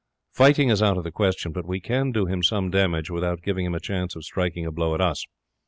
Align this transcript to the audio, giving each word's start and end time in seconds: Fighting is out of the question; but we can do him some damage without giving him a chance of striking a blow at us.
Fighting 0.33 0.69
is 0.69 0.81
out 0.81 0.97
of 0.97 1.03
the 1.03 1.11
question; 1.11 1.51
but 1.51 1.67
we 1.67 1.79
can 1.79 2.11
do 2.11 2.25
him 2.25 2.41
some 2.41 2.71
damage 2.71 3.11
without 3.11 3.43
giving 3.43 3.67
him 3.67 3.75
a 3.75 3.79
chance 3.79 4.15
of 4.15 4.25
striking 4.25 4.65
a 4.65 4.71
blow 4.71 4.95
at 4.95 4.99
us. 5.01 5.27